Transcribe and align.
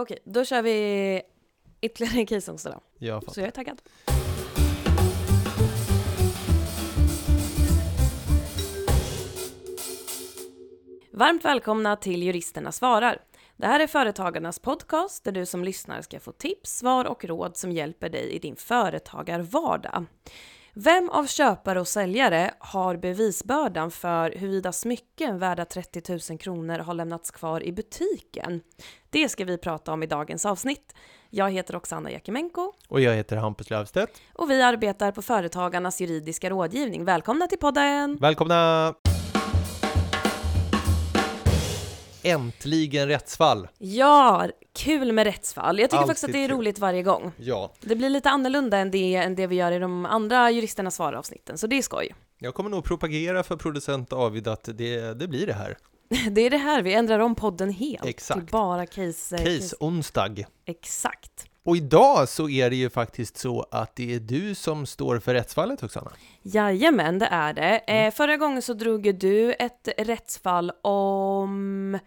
Okej, 0.00 0.18
då 0.24 0.44
kör 0.44 0.62
vi 0.62 1.22
ytterligare 1.80 2.18
en 2.18 2.26
då. 2.70 2.80
Jag 2.98 3.32
Så 3.32 3.40
jag 3.40 3.46
är 3.46 3.50
taggad. 3.50 3.82
Varmt 11.12 11.44
välkomna 11.44 11.96
till 11.96 12.22
Juristerna 12.22 12.72
svarar. 12.72 13.22
Det 13.56 13.66
här 13.66 13.80
är 13.80 13.86
Företagarnas 13.86 14.58
podcast 14.58 15.24
där 15.24 15.32
du 15.32 15.46
som 15.46 15.64
lyssnar 15.64 16.02
ska 16.02 16.20
få 16.20 16.32
tips, 16.32 16.78
svar 16.78 17.04
och 17.04 17.24
råd 17.24 17.56
som 17.56 17.72
hjälper 17.72 18.08
dig 18.08 18.30
i 18.30 18.38
din 18.38 18.56
företagarvardag. 18.56 20.06
Vem 20.80 21.10
av 21.10 21.26
köpare 21.26 21.80
och 21.80 21.88
säljare 21.88 22.50
har 22.58 22.96
bevisbördan 22.96 23.90
för 23.90 24.30
huruvida 24.30 24.72
smycken 24.72 25.38
värda 25.38 25.64
30 25.64 26.02
000 26.30 26.38
kronor 26.38 26.78
har 26.78 26.94
lämnats 26.94 27.30
kvar 27.30 27.62
i 27.62 27.72
butiken? 27.72 28.60
Det 29.10 29.28
ska 29.28 29.44
vi 29.44 29.58
prata 29.58 29.92
om 29.92 30.02
i 30.02 30.06
dagens 30.06 30.46
avsnitt. 30.46 30.94
Jag 31.30 31.50
heter 31.50 31.76
Oksana 31.76 32.10
Jakimenko 32.10 32.72
Och 32.88 33.00
jag 33.00 33.14
heter 33.14 33.36
Hampus 33.36 33.70
Löfstedt. 33.70 34.12
och 34.34 34.50
vi 34.50 34.62
arbetar 34.62 35.12
på 35.12 35.22
Företagarnas 35.22 36.00
juridiska 36.00 36.50
rådgivning. 36.50 37.04
Välkomna 37.04 37.46
till 37.46 37.58
podden! 37.58 38.16
Välkomna! 38.20 38.94
Äntligen 42.30 43.08
rättsfall! 43.08 43.68
Ja, 43.78 44.48
kul 44.78 45.12
med 45.12 45.24
rättsfall. 45.26 45.78
Jag 45.78 45.90
tycker 45.90 45.96
Alltid 45.98 46.08
faktiskt 46.08 46.24
att 46.24 46.32
det 46.32 46.44
är 46.44 46.48
kul. 46.48 46.56
roligt 46.56 46.78
varje 46.78 47.02
gång. 47.02 47.32
Ja, 47.36 47.72
Det 47.80 47.96
blir 47.96 48.10
lite 48.10 48.30
annorlunda 48.30 48.78
än 48.78 48.90
det, 48.90 49.14
än 49.14 49.34
det 49.34 49.46
vi 49.46 49.56
gör 49.56 49.72
i 49.72 49.78
de 49.78 50.06
andra 50.06 50.50
juristerna 50.50 50.90
svarar-avsnitten, 50.90 51.58
så 51.58 51.66
det 51.66 51.78
är 51.78 51.82
skoj. 51.82 52.14
jag 52.38 52.54
kommer 52.54 52.70
nog 52.70 52.84
propagera 52.84 53.42
för 53.42 53.56
producent 53.56 54.10
David 54.10 54.48
att 54.48 54.68
det, 54.74 55.14
det 55.18 55.28
blir 55.28 55.46
det 55.46 55.52
här. 55.52 55.76
Det 56.30 56.40
är 56.40 56.50
det 56.50 56.56
här, 56.58 56.82
vi 56.82 56.94
ändrar 56.94 57.18
om 57.18 57.34
podden 57.34 57.70
helt 57.70 58.04
Exakt. 58.06 58.40
till 58.40 58.48
bara 58.52 58.86
case... 58.86 59.36
eh, 59.36 59.44
Case. 59.44 60.46
Exakt. 60.66 61.44
Och 61.64 61.76
idag 61.76 62.28
så 62.28 62.48
är 62.48 62.70
det 62.70 62.76
ju 62.76 62.90
faktiskt 62.90 63.36
så 63.38 63.66
att 63.70 63.96
det 63.96 64.14
är 64.14 64.20
du 64.20 64.54
som 64.54 64.86
står 64.86 65.18
för 65.18 65.34
rättsfallet, 65.34 65.82
Oksana. 65.82 66.12
Jajamän, 66.42 67.18
det 67.18 67.26
är 67.26 67.52
det. 67.52 67.62
Mm. 67.78 68.06
Eh, 68.08 68.14
förra 68.14 68.36
gången 68.36 68.62
så 68.62 68.72
drog 68.74 69.18
du 69.18 69.52
ett 69.52 69.88
rättsfall 69.98 70.72
om 70.82 71.98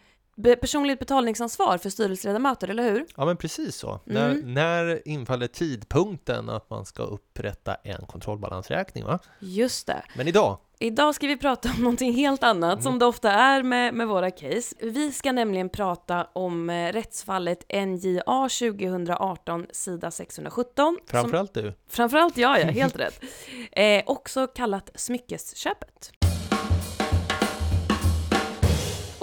personligt 0.62 1.00
betalningsansvar 1.00 1.78
för 1.78 1.90
styrelseledamöter, 1.90 2.68
eller 2.68 2.84
hur? 2.92 3.06
Ja, 3.18 3.26
men 3.26 3.38
precis 3.38 3.76
så. 3.76 3.90
Mm. 3.90 4.02
När, 4.06 4.42
när 4.86 5.08
infaller 5.08 5.48
tidpunkten 5.48 6.50
att 6.50 6.70
man 6.70 6.86
ska 6.86 7.04
upprätta 7.04 7.76
en 7.76 8.06
kontrollbalansräkning, 8.06 9.04
va? 9.06 9.20
Just 9.40 9.88
det. 9.88 10.04
Men 10.16 10.28
idag, 10.28 10.58
Idag 10.84 11.16
ska 11.16 11.28
vi 11.28 11.38
prata 11.38 11.70
om 11.78 11.84
någonting 11.84 12.14
helt 12.14 12.44
annat, 12.44 12.72
Mm. 12.74 12.84
som 12.84 13.00
det 13.00 13.06
ofta 13.06 13.32
är 13.32 13.64
med, 13.64 13.94
med 13.94 14.08
våra 14.08 14.32
case. 14.32 14.76
Vi 14.80 15.12
ska 15.12 15.32
nämligen 15.32 15.70
prata 15.70 16.28
om 16.34 16.70
eh, 16.70 16.94
rättsfallet 16.94 17.66
NJA 17.88 18.50
2018, 18.50 19.66
sida 19.72 20.12
617. 20.12 20.98
Som, 20.98 21.08
framförallt 21.08 21.54
du. 21.54 21.74
framförallt 21.90 22.38
jag, 22.38 22.60
ja, 22.60 22.66
helt 22.72 23.00
rätt. 23.00 23.24
Eh, 23.72 24.04
också 24.06 24.48
kallat 24.48 24.90
smyckesköpet. 24.96 26.12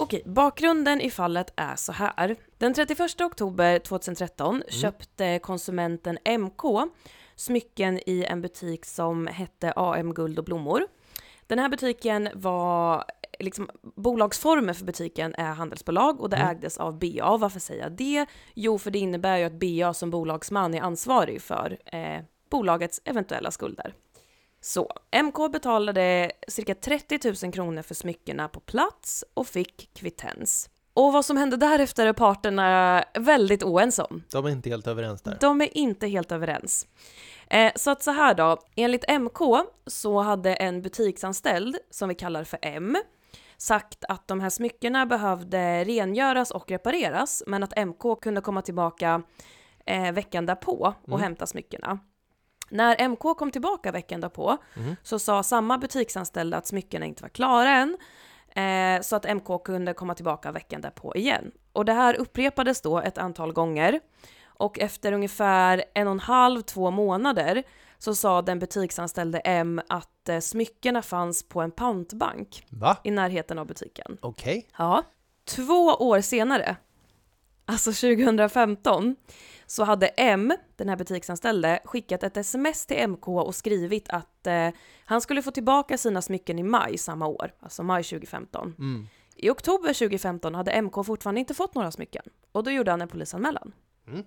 Okej, 0.09 0.23
bakgrunden 0.25 1.01
i 1.01 1.09
fallet 1.11 1.53
är 1.55 1.75
så 1.75 1.91
här. 1.91 2.35
Den 2.57 2.73
31 2.73 3.21
oktober 3.21 3.79
2013 3.79 4.63
köpte 4.69 5.39
konsumenten 5.39 6.17
MK 6.39 6.61
smycken 7.35 7.99
i 8.05 8.25
en 8.29 8.41
butik 8.41 8.85
som 8.85 9.27
hette 9.27 9.73
AM 9.75 10.13
Guld 10.13 10.39
och 10.39 10.45
Blommor. 10.45 10.87
Den 11.47 11.59
här 11.59 11.69
butiken 11.69 12.29
var, 12.33 13.03
liksom, 13.39 13.69
bolagsformen 13.95 14.75
för 14.75 14.85
butiken 14.85 15.35
är 15.35 15.53
handelsbolag 15.53 16.21
och 16.21 16.29
det 16.29 16.37
Mm. 16.37 16.49
ägdes 16.49 16.77
av 16.77 16.99
BA. 16.99 17.37
Varför 17.37 17.59
säger 17.59 17.83
jag 17.83 17.91
det? 17.91 18.25
Jo, 18.53 18.77
för 18.77 18.91
det 18.91 18.99
innebär 18.99 19.37
ju 19.37 19.43
att 19.43 19.53
BA 19.59 19.93
som 19.93 20.09
bolagsman 20.09 20.73
är 20.73 20.81
ansvarig 20.81 21.41
för 21.41 21.77
eh, 21.85 22.21
bolagets 22.49 23.01
eventuella 23.05 23.51
skulder. 23.51 23.93
Så, 24.61 24.91
MK 25.23 25.51
betalade 25.51 26.31
cirka 26.47 26.75
30 26.75 27.45
000 27.45 27.53
kronor 27.53 27.81
för 27.81 27.95
smyckena 27.95 28.47
på 28.47 28.59
plats 28.59 29.23
och 29.33 29.47
fick 29.47 29.89
kvittens. 29.93 30.69
Och 30.93 31.13
vad 31.13 31.25
som 31.25 31.37
hände 31.37 31.57
därefter 31.57 32.05
är 32.05 32.13
parterna 32.13 33.03
väldigt 33.19 33.63
oense 33.63 34.03
om. 34.03 34.23
De 34.31 34.45
är 34.45 34.49
inte 34.49 34.69
helt 34.69 34.87
överens 34.87 35.21
där. 35.21 35.37
De 35.41 35.61
är 35.61 35.77
inte 35.77 36.07
helt 36.07 36.31
överens. 36.31 36.87
Eh, 37.49 37.71
så 37.75 37.91
att 37.91 38.03
så 38.03 38.11
här 38.11 38.33
då, 38.33 38.57
enligt 38.75 39.09
MK 39.19 39.39
så 39.87 40.19
hade 40.19 40.53
en 40.55 40.81
butiksanställd, 40.81 41.77
som 41.89 42.09
vi 42.09 42.15
kallar 42.15 42.43
för 42.43 42.59
M, 42.61 42.97
sagt 43.57 44.05
att 44.09 44.27
de 44.27 44.39
här 44.39 44.49
smyckena 44.49 45.05
behövde 45.05 45.83
rengöras 45.83 46.51
och 46.51 46.71
repareras, 46.71 47.43
men 47.47 47.63
att 47.63 47.77
MK 47.77 48.21
kunde 48.21 48.41
komma 48.41 48.61
tillbaka 48.61 49.21
eh, 49.85 50.11
veckan 50.11 50.45
därpå 50.45 50.93
och 51.01 51.07
Mm. 51.09 51.21
hämta 51.21 51.45
smyckena. 51.45 51.99
När 52.69 53.07
MK 53.09 53.19
kom 53.37 53.51
tillbaka 53.51 53.91
veckan 53.91 54.21
därpå 54.21 54.57
Mm. 54.75 54.95
så 55.03 55.19
sa 55.19 55.43
samma 55.43 55.77
butiksanställda 55.77 56.57
att 56.57 56.67
smyckena 56.67 57.05
inte 57.05 57.21
var 57.23 57.29
klara 57.29 57.69
än, 57.69 57.97
eh, 58.55 59.01
så 59.01 59.15
att 59.15 59.25
MK 59.25 59.57
kunde 59.63 59.93
komma 59.93 60.13
tillbaka 60.15 60.51
veckan 60.51 60.81
därpå 60.81 61.15
igen. 61.15 61.51
Och 61.73 61.85
det 61.85 61.93
här 61.93 62.13
upprepades 62.13 62.81
då 62.81 62.99
ett 62.99 63.17
antal 63.17 63.53
gånger. 63.53 63.99
Och 64.45 64.79
efter 64.79 65.11
ungefär 65.13 65.83
en 65.93 66.07
och 66.07 66.11
en 66.11 66.19
halv, 66.19 66.61
två 66.61 66.91
månader 66.91 67.63
så 67.97 68.15
sa 68.15 68.41
den 68.41 68.59
butiksanställde 68.59 69.39
M 69.39 69.81
att 69.89 70.29
eh, 70.29 70.39
smyckena 70.39 71.01
fanns 71.01 71.43
på 71.49 71.61
en 71.61 71.71
pantbank 71.71 72.65
Va? 72.69 72.97
i 73.03 73.11
närheten 73.11 73.59
av 73.59 73.65
butiken. 73.67 74.17
Okej. 74.21 74.67
Ja. 74.77 75.03
Två 75.45 75.85
år 75.85 76.21
senare, 76.21 76.75
alltså 77.69 77.91
2015, 77.91 79.15
så 79.65 79.83
M, 79.85 80.01
M, 80.17 80.53
den 80.75 80.89
här 80.89 80.95
butiksanställde, 80.95 81.79
skickat 81.85 82.23
ett 82.23 82.37
sms 82.37 82.85
till 82.85 83.07
MK 83.09 83.27
och 83.27 83.55
skrivit 83.55 84.09
att 84.09 84.47
eh, 84.47 84.69
han 85.05 85.21
skulle 85.21 85.41
få 85.41 85.51
tillbaka 85.51 85.97
sina 85.97 86.21
smycken 86.21 86.59
i 86.59 86.63
maj 86.63 86.97
samma 86.97 87.27
år, 87.27 87.53
alltså 87.59 87.83
maj 87.83 88.03
2015. 88.03 88.75
Mm. 88.79 89.07
I 89.35 89.49
oktober 89.49 89.93
2015 89.93 90.55
hade 90.55 90.81
MK 90.81 91.05
fortfarande 91.05 91.39
inte 91.39 91.53
fått 91.53 91.75
några 91.75 91.91
smycken 91.91 92.23
och 92.51 92.63
då 92.63 92.71
gjorde 92.71 92.91
han 92.91 93.01
en 93.01 93.07
polisanmälan. 93.07 93.73
Mm. 94.07 94.23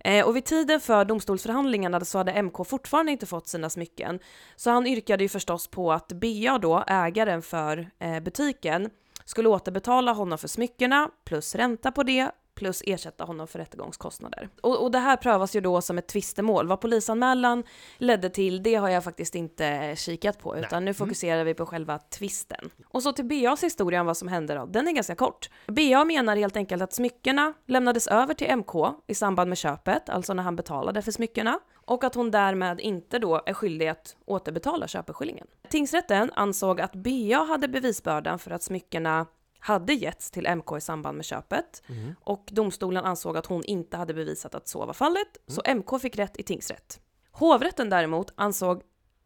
Eh, 0.00 0.26
och 0.26 0.36
vid 0.36 0.44
tiden 0.44 0.80
för 0.80 1.04
domstolsförhandlingarna 1.04 2.00
så 2.00 2.18
hade 2.18 2.42
MK 2.42 2.66
fortfarande 2.66 3.12
inte 3.12 3.26
fått 3.26 3.48
sina 3.48 3.70
smycken. 3.70 4.18
Så 4.56 4.70
han 4.70 4.86
yrkade 4.86 5.24
ju 5.24 5.28
förstås 5.28 5.68
på 5.68 5.92
att 5.92 6.08
BA 6.08 6.58
då, 6.58 6.84
ägaren 6.86 7.42
för 7.42 7.90
eh, 7.98 8.20
butiken, 8.20 8.90
skulle 9.24 9.48
återbetala 9.48 10.12
honom 10.12 10.38
för 10.38 10.48
smyckena 10.48 11.10
plus 11.24 11.54
ränta 11.54 11.92
på 11.92 12.02
det 12.02 12.30
plus 12.58 12.82
ersätta 12.86 13.24
honom 13.24 13.46
för 13.46 13.58
rättegångskostnader. 13.58 14.48
Och, 14.60 14.82
och 14.82 14.90
det 14.90 14.98
här 14.98 15.16
prövas 15.16 15.56
ju 15.56 15.60
då 15.60 15.80
som 15.80 15.98
ett 15.98 16.06
tvistemål. 16.06 16.66
Vad 16.66 16.80
polisanmälan 16.80 17.64
ledde 17.98 18.30
till, 18.30 18.62
det 18.62 18.74
har 18.74 18.88
jag 18.88 19.04
faktiskt 19.04 19.34
inte 19.34 19.94
kikat 19.96 20.38
på, 20.38 20.56
utan 20.56 20.84
nu 20.84 20.94
fokuserar 20.94 21.44
vi 21.44 21.54
på 21.54 21.66
själva 21.66 21.98
tvisten. 21.98 22.70
Och 22.84 23.02
så 23.02 23.12
till 23.12 23.24
BAs 23.24 23.64
historia 23.64 24.00
om 24.00 24.06
vad 24.06 24.16
som 24.16 24.28
hände 24.28 24.54
då. 24.54 24.66
Den 24.66 24.88
är 24.88 24.92
ganska 24.92 25.14
kort. 25.14 25.50
BA 25.66 26.04
menar 26.04 26.36
helt 26.36 26.56
enkelt 26.56 26.82
att 26.82 26.92
smyckena 26.92 27.54
lämnades 27.66 28.06
över 28.06 28.34
till 28.34 28.56
MK 28.56 28.74
i 29.06 29.14
samband 29.14 29.48
med 29.48 29.58
köpet, 29.58 30.08
alltså 30.08 30.34
när 30.34 30.42
han 30.42 30.56
betalade 30.56 31.02
för 31.02 31.12
smyckena, 31.12 31.60
och 31.74 32.04
att 32.04 32.14
hon 32.14 32.30
därmed 32.30 32.80
inte 32.80 33.18
då 33.18 33.42
är 33.46 33.54
skyldig 33.54 33.88
att 33.88 34.16
återbetala 34.24 34.88
köpeskillingen. 34.88 35.46
Tingsrätten 35.68 36.30
ansåg 36.34 36.80
att 36.80 36.92
BA 36.92 37.44
hade 37.48 37.68
bevisbördan 37.68 38.38
för 38.38 38.50
att 38.50 38.62
smyckena 38.62 39.26
hade 39.58 39.94
getts 39.94 40.30
till 40.30 40.46
MK 40.46 40.76
i 40.76 40.80
samband 40.80 41.16
med 41.16 41.24
köpet 41.26 41.82
Mm. 41.88 42.14
och 42.20 42.48
domstolen 42.52 43.04
ansåg 43.04 43.36
att 43.36 43.46
hon 43.46 43.64
inte 43.64 43.96
hade 43.96 44.14
bevisat 44.14 44.54
att 44.54 44.68
så 44.68 44.86
var 44.86 44.92
fallet, 44.94 45.28
så 45.46 45.62
MK 45.74 45.98
fick 46.00 46.16
rätt 46.18 46.36
i 46.36 46.42
tingsrätt. 46.42 47.00
Hovrätten 47.30 47.90
däremot 47.90 48.32
ansåg 48.36 48.82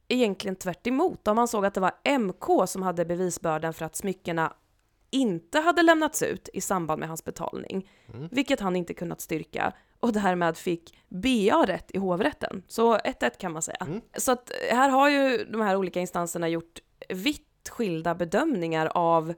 egentligen 0.09 0.57
tvärt 0.57 0.87
emot. 0.87 1.25
De 1.25 1.39
ansåg 1.39 1.67
att 1.67 1.75
det 1.75 1.81
var 1.81 1.93
MK 2.05 2.67
som 2.69 2.83
hade 2.83 3.05
bevisbördan 3.05 3.75
för 3.75 3.85
att 3.85 3.97
smyckena 3.97 4.53
inte 5.11 5.59
hade 5.61 5.83
lämnats 5.83 6.23
ut 6.23 6.49
i 6.53 6.61
samband 6.61 6.99
med 7.01 7.09
hans 7.09 7.25
betalning, 7.25 7.91
Mm. 8.15 8.29
vilket 8.31 8.61
han 8.61 8.77
inte 8.77 8.95
kunnat 8.95 9.21
styrka 9.21 9.73
och 10.01 10.13
därmed 10.13 10.57
fick 10.57 10.99
BA 11.09 11.65
rätt 11.67 11.91
i 11.95 11.99
hovrätten. 11.99 12.63
Så 12.69 12.97
1-1 12.99 13.39
kan 13.39 13.53
man 13.53 13.63
säga. 13.63 13.77
Mm. 13.81 14.01
Så 14.17 14.33
att 14.33 14.51
här 14.71 14.89
har 14.89 15.09
ju 15.09 15.45
de 15.45 15.61
här 15.61 15.77
olika 15.77 16.01
instanserna 16.01 16.49
gjort 16.49 16.79
vitt 17.09 17.69
skilda 17.69 18.15
bedömningar 18.15 18.87
av 18.95 19.35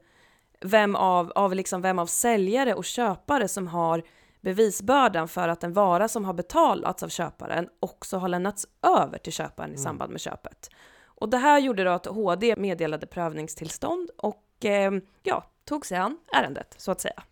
vem 0.65 0.97
av, 0.97 1.33
av, 1.35 1.55
liksom 1.55 1.83
vem 1.83 1.99
av 1.99 2.07
säljare 2.07 2.75
och 2.75 2.85
köpare 2.85 3.49
som 3.49 3.69
har 3.69 4.03
bevisbördan 4.41 5.29
för 5.29 5.49
att 5.49 5.65
en 5.65 5.73
vara 5.73 6.09
som 6.09 6.25
har 6.25 6.35
betalats 6.35 7.03
av 7.03 7.09
köparen 7.09 7.69
också 7.81 8.17
har 8.17 8.29
lämnats 8.29 8.67
över 8.99 9.19
till 9.19 9.33
köparen 9.33 9.71
i 9.71 9.73
Mm. 9.73 9.85
samband 9.85 10.13
med 10.13 10.21
köpet. 10.21 10.71
Och 11.05 11.29
det 11.29 11.37
här 11.37 11.59
gjorde 11.59 11.85
då 11.85 11.91
att 11.91 12.07
HD 12.07 12.57
meddelade 12.57 13.07
prövningstillstånd 13.07 14.11
och 14.17 14.65
eh, 14.65 14.93
ja, 15.23 15.45
tog 15.65 15.87
sig 15.87 15.99
an 15.99 16.19
ärendet, 16.33 16.75
så 16.77 16.91
att 16.91 17.01
säga. 17.01 17.23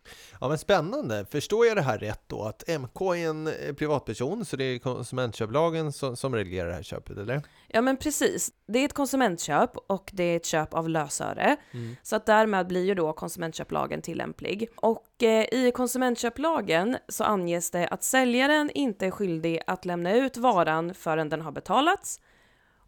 Ja 0.40 0.49
men 0.49 0.58
spännande, 0.58 1.26
förstår 1.31 1.67
jag 1.67 1.76
det 1.76 1.82
här 1.82 1.99
rätt 1.99 2.23
då? 2.26 2.43
Att 2.43 2.69
MK 2.69 3.00
är 3.00 3.29
en 3.29 3.46
eh, 3.46 3.75
privatperson, 3.75 4.44
så 4.44 4.56
det 4.56 4.64
är 4.64 4.79
konsumentköplagen 4.79 5.93
som, 5.93 6.17
som 6.17 6.34
reglerar 6.34 6.69
det 6.69 6.75
här 6.75 6.82
köpet, 6.82 7.19
eller? 7.19 7.43
Ja 7.69 7.81
men 7.81 7.96
precis. 7.96 8.50
Det 8.67 8.79
är 8.79 8.84
ett 8.84 8.93
konsumentköp 8.93 9.70
och 9.87 10.11
det 10.12 10.25
är 10.25 10.37
ett 10.37 10.46
köp 10.46 10.75
av 10.75 10.88
lösöre. 10.88 11.56
Mm. 11.73 11.96
Så 12.02 12.17
att 12.17 12.26
därmed 12.26 12.67
blir 12.67 12.84
ju 12.84 12.94
då 12.94 13.12
konsumentköplagen 13.12 14.02
tillämplig. 14.02 14.69
Och 14.76 15.23
eh, 15.23 15.44
i 15.52 15.73
konsumentköplagen 15.75 16.96
så 17.08 17.25
anges 17.25 17.70
det 17.70 17.88
att 17.88 18.02
säljaren 18.02 18.70
inte 18.70 19.06
är 19.06 19.11
skyldig 19.11 19.61
att 19.67 19.85
lämna 19.85 20.14
ut 20.14 20.37
varan 20.37 20.94
förrän 20.94 21.28
den 21.28 21.40
har 21.40 21.52
betalats 21.52 22.20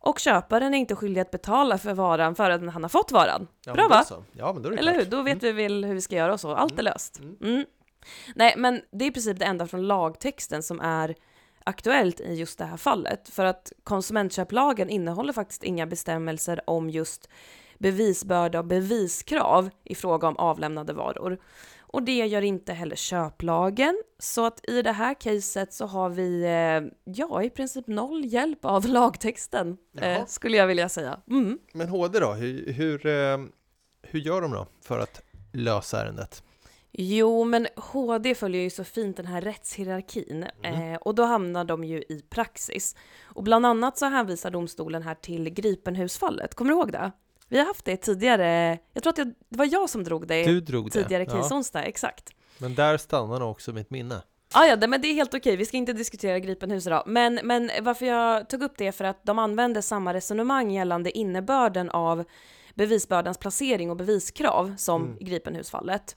och 0.05 0.19
köparen 0.19 0.75
är 0.75 0.79
inte 0.79 0.97
skyldig 0.97 1.21
att 1.21 1.31
betala 1.31 1.79
för 1.79 1.95
varan 1.95 2.35
förrän 2.35 2.69
han 2.69 2.83
har 2.83 2.89
fått 2.89 3.13
varan. 3.13 3.47
Ja, 3.67 3.73
Bra 3.73 3.89
va? 3.89 4.05
Ja, 4.33 4.53
men 4.53 4.63
då 4.63 4.69
är 4.69 4.73
det 4.73 4.79
Eller 4.79 4.93
klart. 4.93 5.07
hur? 5.07 5.11
Då 5.11 5.23
vet 5.23 5.43
mm. 5.43 5.57
vi 5.57 5.63
väl 5.63 5.85
hur 5.85 5.95
vi 5.95 6.01
ska 6.01 6.17
göra 6.17 6.33
och 6.33 6.41
så. 6.41 6.55
Allt 6.55 6.73
är 6.73 6.81
mm. 6.81 6.85
löst. 6.85 7.19
Mm. 7.19 7.37
mm. 7.41 7.65
Nej, 8.35 8.55
men 8.57 8.83
det 8.93 9.05
är 9.05 9.09
i 9.09 9.13
princip 9.13 9.39
det 9.39 9.45
enda 9.45 9.67
från 9.67 9.87
lagtexten 9.87 10.63
som 10.63 10.81
är 10.81 11.15
aktuellt 11.65 12.21
i 12.21 12.35
just 12.35 12.59
det 12.59 12.65
här 12.65 12.77
fallet. 12.77 13.29
För 13.29 13.45
att 13.45 13.73
konsumentköplagen 13.85 14.91
innehåller 14.91 15.33
faktiskt 15.33 15.65
inga 15.65 15.87
bestämmelser 15.87 16.71
om 16.71 16.91
just 16.91 17.29
bevisbörda 17.79 18.59
och 18.59 18.65
beviskrav 18.65 19.71
i 19.85 19.95
fråga 19.95 20.29
om 20.29 20.37
avlämnade 20.37 20.93
varor. 20.93 21.39
Och 21.95 22.03
det 22.03 22.27
gör 22.27 22.43
inte 22.43 22.73
heller 22.73 22.97
köplagen. 22.97 24.03
Så 24.19 24.47
att 24.47 24.71
i 24.71 24.83
det 24.83 24.93
här 24.93 25.15
caset 25.15 25.73
så 25.73 25.87
har 25.87 26.11
vi, 26.11 26.43
eh, 26.45 27.13
ja, 27.15 27.43
i 27.43 27.51
princip 27.51 27.87
noll 27.87 28.25
hjälp 28.25 28.65
av 28.65 28.87
lagtexten, 28.89 29.77
eh, 30.01 30.27
skulle 30.27 30.57
jag 30.57 30.67
vilja 30.67 30.89
säga. 30.89 31.21
Mm. 31.31 31.59
Men 31.73 31.89
HD 31.89 32.19
då, 32.19 32.33
hur, 32.33 32.73
hur, 32.73 33.07
eh, 33.07 33.39
hur 34.03 34.21
gör 34.21 34.41
de 34.41 34.53
då 34.53 34.67
för 34.81 34.99
att 34.99 35.23
lösa 35.53 36.03
ärendet? 36.03 36.43
Jo, 36.93 37.45
men 37.45 37.67
HD 37.77 38.35
följer 38.35 38.63
ju 38.63 38.71
så 38.71 38.85
fint 38.85 39.17
den 39.17 39.27
här 39.27 39.41
rättshierarkin 39.41 40.47
mm. 40.63 40.93
eh, 40.93 40.99
och 40.99 41.15
då 41.15 41.25
hamnar 41.25 41.65
de 41.65 41.85
ju 41.85 41.99
i 41.99 42.25
praxis. 42.31 42.97
Och 43.23 43.43
bland 43.43 43.67
annat 43.67 43.99
så 43.99 44.07
hänvisar 44.07 44.51
domstolen 44.51 45.03
här 45.03 45.15
till 45.15 45.51
Gripenhusfallet, 45.51 46.55
kommer 46.55 46.71
du 46.71 46.77
ihåg 46.77 46.93
det? 46.93 47.13
Vi 47.49 47.59
har 47.59 47.67
haft 47.67 47.85
det 47.85 47.97
tidigare, 47.97 48.79
jag 48.93 49.03
tror 49.03 49.11
att 49.11 49.17
det 49.17 49.35
var 49.49 49.69
jag 49.73 49.91
som 49.91 50.05
drog 50.05 50.27
det 50.27 50.45
du 50.45 50.61
drog 50.61 50.93
tidigare 50.93 51.25
det. 51.25 51.31
case 51.31 51.55
onsdag, 51.55 51.83
exakt. 51.83 52.31
Men 52.59 52.75
där 52.75 52.97
stannar 52.97 53.41
också 53.41 53.73
mitt 53.73 53.91
minne. 53.91 54.23
Ah, 54.53 54.67
ja, 54.67 54.87
men 54.87 55.01
det 55.01 55.09
är 55.09 55.15
helt 55.15 55.35
okej, 55.35 55.57
vi 55.57 55.67
ska 55.67 55.77
inte 55.77 55.93
diskutera 55.93 56.39
Gripenhus 56.39 56.87
idag. 56.87 57.03
Men, 57.07 57.41
men 57.45 57.71
varför 57.81 58.07
jag 58.07 58.49
tog 58.49 58.63
upp 58.63 58.73
det 58.77 58.87
är 58.87 58.93
för 58.93 59.05
att 59.05 59.25
de 59.25 59.39
använder 59.39 59.81
samma 59.81 60.15
resonemang 60.15 60.71
gällande 60.71 61.19
innebörden 61.19 61.91
av 61.91 62.25
bevisbördans 62.75 63.39
placering 63.39 63.91
och 63.91 63.97
beviskrav 63.97 64.75
som 64.77 65.03
mm. 65.03 65.19
Gripenhusfallet. 65.21 66.17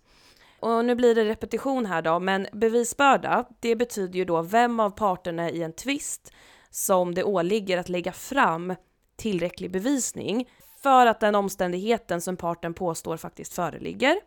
Och 0.59 0.85
nu 0.85 0.95
blir 0.95 1.15
det 1.15 1.25
repetition 1.25 1.85
här 1.85 2.01
då, 2.01 2.19
men 2.19 2.47
bevisbörda, 2.53 3.45
det 3.59 3.75
betyder 3.75 4.19
ju 4.19 4.25
då 4.25 4.41
vem 4.41 4.80
av 4.80 4.89
parterna 4.89 5.50
i 5.50 5.63
en 5.63 5.73
tvist 5.73 6.33
som 6.69 7.15
det 7.15 7.23
åligger 7.23 7.77
att 7.77 7.89
lägga 7.89 8.12
fram 8.12 8.75
tillräcklig 9.15 9.71
bevisning 9.71 10.47
för 10.81 11.06
att 11.06 11.19
den 11.19 11.35
omständigheten 11.35 12.21
som 12.21 12.38
parten 12.38 12.74
påstår 12.74 13.18
faktiskt 13.18 13.53
föreligger. 13.53 14.19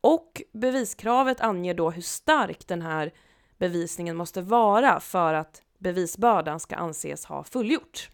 Och 0.00 0.42
beviskravet 0.52 1.40
anger 1.40 1.74
då 1.74 1.90
hur 1.90 2.02
stark 2.02 2.68
den 2.68 2.82
här 2.82 3.12
bevisningen 3.58 4.16
måste 4.16 4.42
vara 4.42 5.00
för 5.00 5.34
att 5.34 5.62
bevisbördan 5.78 6.60
ska 6.60 6.76
anses 6.76 7.24
ha 7.24 7.44
fullgjort. 7.44 8.10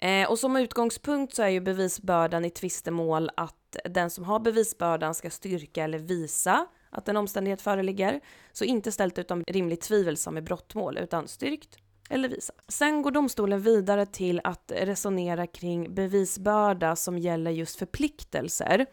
Eh, 0.00 0.30
och 0.30 0.38
som 0.38 0.56
utgångspunkt 0.56 1.34
så 1.34 1.42
är 1.42 1.48
ju 1.48 1.60
bevisbördan 1.60 2.44
i 2.44 2.50
tvistemål 2.50 3.30
att 3.36 3.76
den 3.84 4.10
som 4.10 4.24
har 4.24 4.40
bevisbördan 4.40 5.14
ska 5.14 5.30
styrka 5.30 5.84
eller 5.84 5.98
visa 5.98 6.66
att 6.90 7.08
en 7.08 7.16
omständighet 7.16 7.62
föreligger. 7.62 8.20
Så 8.52 8.64
inte 8.64 8.92
ställt 8.92 9.18
utom 9.18 9.44
rimligt 9.46 9.80
tvivel 9.80 10.16
som 10.16 10.38
i 10.38 10.42
brottmål, 10.42 10.98
utan 10.98 11.28
styrkt 11.28 11.78
eller 12.10 12.28
visa. 12.28 12.52
Sen 12.68 13.02
går 13.02 13.10
domstolen 13.10 13.60
vidare 13.60 14.06
till 14.06 14.40
att 14.44 14.72
resonera 14.76 15.46
kring 15.46 15.94
bevisbörda 15.94 16.96
som 16.96 17.18
gäller 17.18 17.50
just 17.50 17.78
förpliktelser. 17.78 18.86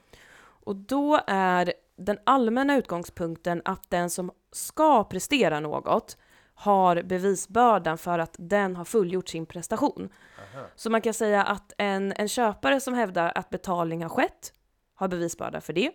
Och 0.65 0.75
då 0.75 1.19
är 1.27 1.73
den 1.97 2.17
allmänna 2.23 2.77
utgångspunkten 2.77 3.61
att 3.65 3.89
den 3.89 4.09
som 4.09 4.31
ska 4.51 5.03
prestera 5.03 5.59
något 5.59 6.17
har 6.55 7.01
bevisbördan 7.03 7.97
för 7.97 8.19
att 8.19 8.35
den 8.39 8.75
har 8.75 8.85
fullgjort 8.85 9.29
sin 9.29 9.45
prestation. 9.45 10.09
Aha. 10.55 10.65
Så 10.75 10.89
man 10.89 11.01
kan 11.01 11.13
säga 11.13 11.43
att 11.43 11.73
en, 11.77 12.13
en 12.15 12.27
köpare 12.27 12.79
som 12.79 12.93
hävdar 12.93 13.31
att 13.35 13.49
betalning 13.49 14.01
har 14.01 14.09
skett 14.09 14.53
har 14.95 15.07
bevisbörda 15.07 15.61
för 15.61 15.73
det. 15.73 15.91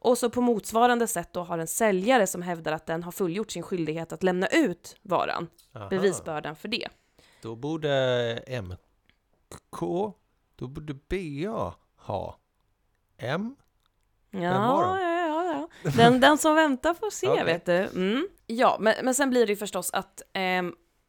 Och 0.00 0.18
så 0.18 0.30
på 0.30 0.40
motsvarande 0.40 1.06
sätt 1.06 1.32
då 1.32 1.40
har 1.40 1.58
en 1.58 1.66
säljare 1.66 2.26
som 2.26 2.42
hävdar 2.42 2.72
att 2.72 2.86
den 2.86 3.02
har 3.02 3.12
fullgjort 3.12 3.50
sin 3.50 3.62
skyldighet 3.62 4.12
att 4.12 4.22
lämna 4.22 4.46
ut 4.46 4.96
varan. 5.02 5.48
Aha. 5.74 5.88
Bevisbördan 5.88 6.56
för 6.56 6.68
det. 6.68 6.88
Då 7.42 7.56
borde 7.56 8.42
MK, 8.62 9.80
då 10.56 10.68
borde 10.68 10.94
BA 10.94 11.74
ha 11.96 12.38
M. 13.18 13.56
Ja, 14.30 14.40
ja, 14.40 15.00
ja, 15.00 15.68
ja. 15.82 15.90
Den, 15.96 16.20
den 16.20 16.38
som 16.38 16.54
väntar 16.54 16.94
får 16.94 17.10
se, 17.10 17.28
okay. 17.30 17.44
vet 17.44 17.66
du. 17.66 17.72
Mm. 17.72 18.28
Ja, 18.46 18.76
men, 18.80 18.94
men 19.02 19.14
sen 19.14 19.30
blir 19.30 19.46
det 19.46 19.52
ju 19.52 19.56
förstås 19.56 19.90
att 19.90 20.22
eh, 20.32 20.62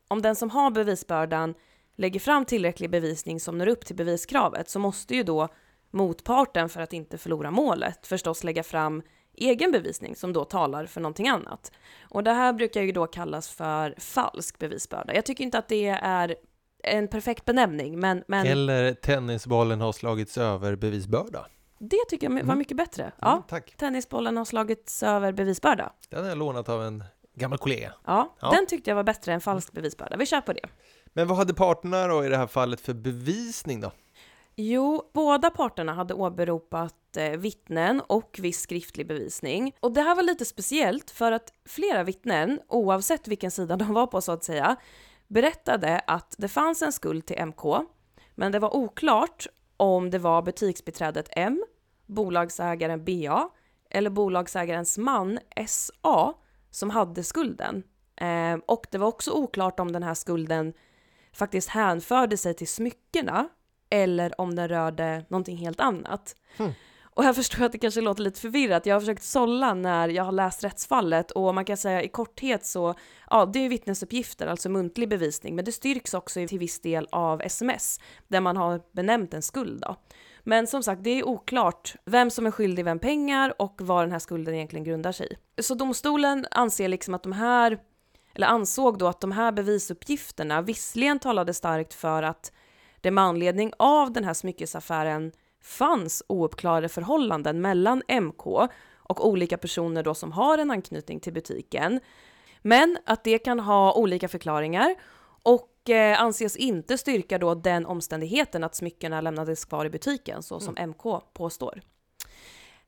om 0.08 0.22
den 0.22 0.36
som 0.36 0.50
har 0.50 0.72
bevisbördan 0.72 1.56
lägger 1.96 2.20
fram 2.20 2.46
tillräcklig 2.46 2.90
bevisning 2.90 3.40
som 3.40 3.58
når 3.58 3.68
upp 3.68 3.86
till 3.86 3.96
beviskravet 3.96 4.70
så 4.70 4.80
måste 4.80 5.16
ju 5.16 5.24
då 5.24 5.48
motparten 5.92 6.70
för 6.70 6.82
att 6.82 6.94
inte 6.94 7.18
förlora 7.18 7.52
målet 7.52 8.08
förstås 8.08 8.44
lägga 8.44 8.64
fram 8.64 9.02
egen 9.34 9.72
bevisning 9.72 10.16
som 10.16 10.34
då 10.34 10.46
talar 10.46 10.86
för 10.86 11.02
någonting 11.02 11.28
annat. 11.28 11.72
Och 12.10 12.24
det 12.24 12.32
här 12.32 12.54
brukar 12.54 12.82
ju 12.82 12.92
då 12.92 13.08
kallas 13.08 13.50
för 13.50 13.96
falsk 13.98 14.60
bevisbörda. 14.60 15.16
Jag 15.16 15.26
tycker 15.26 15.44
inte 15.44 15.58
att 15.58 15.68
det 15.68 15.88
är 15.88 16.36
en 16.84 17.08
perfekt 17.08 17.46
benämning, 17.46 18.00
men... 18.00 18.24
men... 18.28 18.48
Eller 18.48 18.94
tennisbollen 18.94 19.82
har 19.82 19.92
slagits 19.92 20.38
över 20.38 20.76
bevisbörda. 20.76 21.46
Det 21.80 22.06
tycker 22.10 22.28
jag 22.28 22.34
var 22.34 22.40
mm. 22.40 22.58
mycket 22.58 22.78
bättre. 22.78 23.04
Mm, 23.04 23.14
ja, 23.22 23.44
tack. 23.48 23.76
Tennisbollen 23.78 24.38
har 24.38 24.46
slagits 24.46 25.04
över 25.04 25.32
bevisbörda. 25.32 25.92
Den 26.10 26.22
har 26.22 26.30
jag 26.30 26.38
lånat 26.38 26.70
av 26.70 26.84
en 26.84 27.04
gammal 27.36 27.58
kollega. 27.58 27.94
Ja, 28.06 28.36
ja, 28.42 28.52
den 28.52 28.68
tyckte 28.68 28.90
jag 28.90 28.96
var 28.96 29.04
bättre 29.04 29.34
än 29.34 29.42
falsk 29.42 29.72
bevisbörda. 29.72 30.18
Vi 30.18 30.26
kör 30.26 30.42
på 30.42 30.54
det. 30.54 30.66
Men 31.14 31.28
vad 31.28 31.38
hade 31.38 31.54
parterna 31.54 32.08
då 32.08 32.26
i 32.26 32.30
det 32.30 32.38
här 32.38 32.48
fallet 32.48 32.82
för 32.82 32.94
bevisning 32.94 33.82
då? 33.82 33.92
Jo, 34.56 35.12
båda 35.14 35.50
parterna 35.50 35.94
hade 35.94 36.14
åberopat 36.14 37.18
eh, 37.18 37.32
vittnen 37.32 38.02
och 38.08 38.40
viss 38.42 38.60
skriftlig 38.60 39.08
bevisning. 39.08 39.76
Och 39.80 39.94
det 39.94 40.02
här 40.02 40.16
var 40.16 40.24
lite 40.24 40.46
speciellt 40.46 41.12
för 41.12 41.32
att 41.32 41.54
flera 41.66 42.04
vittnen, 42.04 42.60
oavsett 42.68 43.28
vilken 43.28 43.52
sida 43.52 43.76
de 43.76 43.94
var 43.94 44.08
på 44.08 44.22
så 44.22 44.32
att 44.32 44.44
säga, 44.44 44.76
berättade 45.28 46.00
att 46.08 46.36
det 46.38 46.48
fanns 46.48 46.82
en 46.82 46.92
skuld 46.94 47.26
till 47.26 47.46
MK, 47.46 47.64
men 48.36 48.52
det 48.52 48.60
var 48.60 48.76
oklart 48.76 49.48
om 49.78 50.10
det 50.10 50.20
var 50.20 50.42
butiksbiträdet 50.42 51.30
M, 51.32 51.64
bolagsägaren 52.06 53.06
BA 53.06 53.50
eller 53.90 54.10
bolagsägarens 54.10 54.98
man 54.98 55.40
SA 55.68 56.34
som 56.72 56.90
hade 56.90 57.24
skulden. 57.24 57.84
Eh, 58.16 58.58
och 58.66 58.86
det 58.92 58.98
var 58.98 59.08
också 59.08 59.32
oklart 59.32 59.80
om 59.80 59.92
den 59.92 60.04
här 60.04 60.14
skulden 60.14 60.74
faktiskt 61.34 61.70
hänförde 61.70 62.38
sig 62.38 62.54
till 62.54 62.68
smyckena 62.68 63.50
eller 63.92 64.42
om 64.42 64.56
den 64.56 64.68
rörde 64.68 65.26
någonting 65.30 65.58
helt 65.58 65.80
annat. 65.80 66.36
Mm. 66.58 66.72
Och 67.14 67.24
här 67.24 67.34
förstår 67.42 67.60
jag 67.60 67.66
att 67.66 67.72
det 67.72 67.78
kanske 67.78 68.02
låter 68.02 68.24
lite 68.24 68.40
förvirrat. 68.40 68.86
Jag 68.86 68.96
har 68.96 69.00
försökt 69.00 69.24
sålla 69.24 69.74
när 69.74 70.10
jag 70.10 70.24
har 70.24 70.32
läst 70.32 70.64
rättsfallet 70.64 71.32
och 71.32 71.56
man 71.56 71.66
kan 71.66 71.78
säga 71.78 72.04
i 72.04 72.08
korthet 72.08 72.66
så, 72.66 72.96
ja, 73.30 73.46
det 73.46 73.60
är 73.60 73.70
vittnesuppgifter, 73.70 74.48
alltså 74.48 74.70
muntlig 74.70 75.10
bevisning, 75.10 75.56
men 75.56 75.66
det 75.66 75.72
styrks 75.72 76.14
också 76.14 76.48
till 76.48 76.60
viss 76.60 76.82
del 76.82 77.08
av 77.12 77.42
sms 77.42 78.00
där 78.28 78.42
man 78.42 78.58
har 78.58 78.82
benämnt 78.92 79.34
en 79.34 79.42
skuld 79.42 79.82
då. 79.82 79.96
Men 80.44 80.68
som 80.68 80.84
sagt, 80.84 81.04
det 81.04 81.10
är 81.10 81.28
oklart 81.28 81.96
vem 82.06 82.30
som 82.30 82.46
är 82.46 82.52
skyldig 82.52 82.86
vem 82.86 83.00
pengar 83.00 83.54
och 83.62 83.82
vad 83.82 84.04
den 84.04 84.12
här 84.12 84.20
skulden 84.20 84.56
egentligen 84.56 84.84
grundar 84.84 85.12
sig 85.12 85.38
i. 85.58 85.62
Så 85.62 85.76
domstolen 85.76 86.46
anser 86.52 86.88
liksom 86.88 87.14
att 87.14 87.24
de 87.24 87.32
här, 87.32 87.80
eller 88.36 88.48
ansåg 88.48 88.98
då 88.98 89.08
att 89.08 89.22
de 89.22 89.32
här 89.32 89.52
bevisuppgifterna 89.52 90.62
visserligen 90.62 91.20
talade 91.20 91.54
starkt 91.54 91.94
för 91.94 92.24
att 92.24 92.52
det 93.02 93.12
med 93.12 93.24
anledning 93.24 93.74
av 93.78 94.12
den 94.12 94.24
här 94.24 94.34
smyckesaffären 94.34 95.32
fanns 95.62 96.24
ouppklarade 96.28 96.90
förhållanden 96.90 97.62
mellan 97.62 98.02
MK 98.22 98.48
och 98.96 99.28
olika 99.28 99.58
personer 99.58 100.04
då 100.04 100.14
som 100.14 100.32
har 100.32 100.58
en 100.58 100.72
anknytning 100.72 101.20
till 101.20 101.34
butiken. 101.34 102.00
Men 102.62 102.98
att 103.06 103.24
det 103.24 103.38
kan 103.38 103.60
ha 103.60 103.94
olika 103.94 104.28
förklaringar 104.28 104.96
och 105.44 105.90
eh, 105.90 106.22
anses 106.22 106.56
inte 106.56 106.98
styrka 106.98 107.38
då 107.38 107.56
den 107.56 107.86
omständigheten 107.86 108.64
att 108.64 108.76
smyckena 108.76 109.22
lämnades 109.22 109.66
kvar 109.66 109.86
i 109.86 109.90
butiken 109.90 110.44
så 110.44 110.60
som 110.60 110.78
mm. 110.78 110.90
MK 110.90 111.34
påstår. 111.34 111.82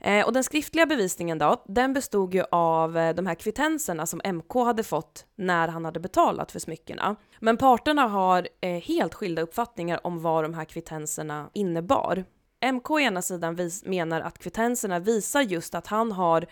Eh, 0.05 0.25
och 0.25 0.33
den 0.33 0.43
skriftliga 0.43 0.86
bevisningen 0.86 1.38
då, 1.38 1.63
den 1.67 1.93
bestod 1.93 2.33
ju 2.33 2.43
av 2.51 2.98
eh, 2.98 3.15
de 3.15 3.25
här 3.27 3.36
kvittenserna 3.36 4.05
som 4.05 4.22
MK 4.33 4.53
hade 4.53 4.83
fått 4.83 5.25
när 5.36 5.67
han 5.67 5.86
hade 5.86 6.00
betalat 6.00 6.51
för 6.51 6.60
smyckena. 6.60 7.15
Men 7.39 7.57
parterna 7.57 8.01
har 8.07 8.48
eh, 8.62 8.69
helt 8.81 9.13
skilda 9.13 9.41
uppfattningar 9.41 10.00
om 10.03 10.22
vad 10.22 10.43
de 10.43 10.53
här 10.53 10.65
kvittenserna 10.65 11.50
innebar. 11.53 12.25
MK 12.74 12.91
å 12.91 13.00
ena 13.00 13.22
sidan 13.22 13.55
vis- 13.55 13.86
menar 13.86 14.22
att 14.22 14.39
kvittenserna 14.39 15.00
visar 15.00 15.41
just 15.41 15.75
att 15.75 15.88
han 15.88 16.12
har 16.12 16.45